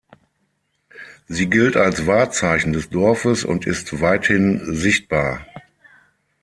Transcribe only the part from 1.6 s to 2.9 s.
als Wahrzeichen des